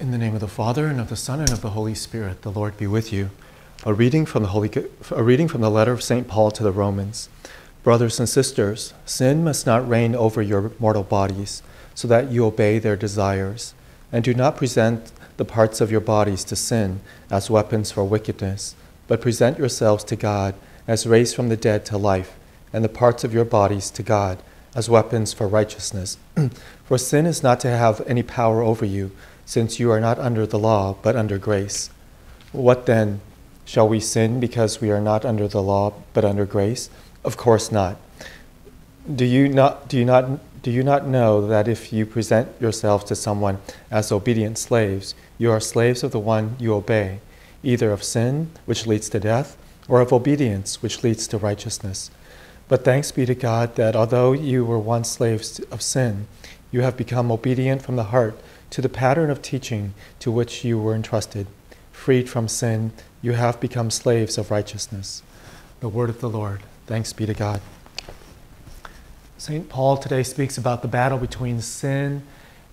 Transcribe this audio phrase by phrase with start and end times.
[0.00, 2.42] In the name of the Father and of the Son and of the Holy Spirit,
[2.42, 3.30] the Lord be with you.
[3.84, 4.70] A reading from the Holy
[5.10, 6.28] a reading from the letter of St.
[6.28, 7.28] Paul to the Romans.
[7.82, 11.64] Brothers and sisters, sin must not reign over your mortal bodies,
[11.96, 13.74] so that you obey their desires,
[14.12, 18.76] and do not present the parts of your bodies to sin as weapons for wickedness,
[19.08, 20.54] but present yourselves to God
[20.86, 22.36] as raised from the dead to life,
[22.72, 24.38] and the parts of your bodies to God
[24.76, 26.18] as weapons for righteousness.
[26.84, 29.10] for sin is not to have any power over you
[29.48, 31.88] since you are not under the law, but under grace.
[32.52, 33.22] What then?
[33.64, 36.90] Shall we sin because we are not under the law, but under grace?
[37.24, 37.96] Of course not.
[39.08, 43.04] Do you not, do you not, do you not know that if you present yourselves
[43.04, 43.56] to someone
[43.90, 47.20] as obedient slaves, you are slaves of the one you obey,
[47.62, 49.56] either of sin, which leads to death,
[49.88, 52.10] or of obedience, which leads to righteousness?
[52.68, 56.26] But thanks be to God that although you were once slaves of sin,
[56.70, 58.38] you have become obedient from the heart
[58.70, 61.46] to the pattern of teaching to which you were entrusted.
[61.92, 65.22] Freed from sin, you have become slaves of righteousness.
[65.80, 66.62] The word of the Lord.
[66.86, 67.60] Thanks be to God.
[69.38, 69.68] St.
[69.68, 72.22] Paul today speaks about the battle between sin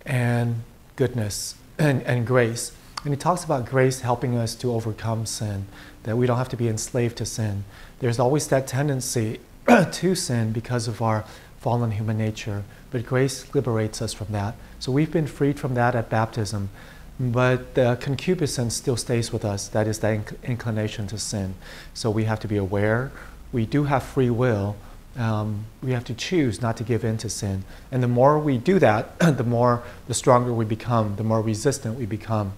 [0.06, 0.64] and
[0.96, 2.72] goodness and, and grace.
[3.04, 5.68] And he talks about grace helping us to overcome sin,
[6.04, 7.64] that we don't have to be enslaved to sin.
[8.00, 9.40] There's always that tendency
[9.92, 11.26] to sin because of our
[11.60, 14.56] fallen human nature, but grace liberates us from that.
[14.80, 16.70] So we've been freed from that at baptism,
[17.20, 19.68] but the concupiscence still stays with us.
[19.68, 21.56] That is the inc- inclination to sin.
[21.94, 23.12] So we have to be aware.
[23.52, 24.76] We do have free will.
[25.18, 27.64] Um, we have to choose not to give in to sin.
[27.92, 31.98] And the more we do that, the more, the stronger we become, the more resistant
[31.98, 32.54] we become,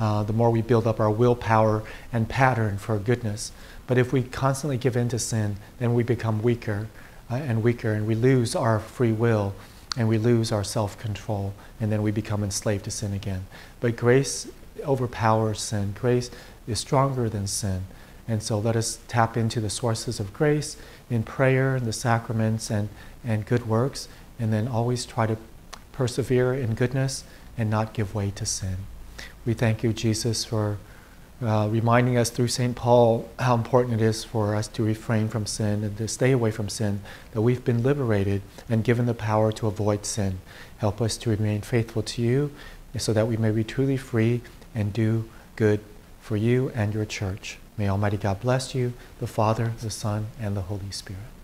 [0.00, 3.52] uh, the more we build up our willpower and pattern for goodness.
[3.86, 6.88] But if we constantly give in to sin, then we become weaker
[7.30, 9.54] uh, and weaker, and we lose our free will
[9.96, 13.46] and we lose our self control, and then we become enslaved to sin again.
[13.80, 14.48] But grace
[14.84, 15.94] overpowers sin.
[15.98, 16.30] Grace
[16.66, 17.84] is stronger than sin.
[18.28, 20.76] And so let us tap into the sources of grace
[21.10, 22.88] in prayer, and the sacraments, and,
[23.24, 24.06] and good works,
[24.38, 25.36] and then always try to
[25.90, 27.24] persevere in goodness
[27.58, 28.76] and not give way to sin.
[29.46, 30.78] We thank you, Jesus, for
[31.42, 32.76] uh, reminding us through St.
[32.76, 36.50] Paul how important it is for us to refrain from sin and to stay away
[36.50, 37.00] from sin,
[37.32, 40.40] that we've been liberated and given the power to avoid sin.
[40.78, 42.50] Help us to remain faithful to you
[42.98, 44.42] so that we may be truly free
[44.74, 45.80] and do good
[46.20, 47.58] for you and your church.
[47.78, 51.39] May Almighty God bless you, the Father, the Son, and the Holy Spirit.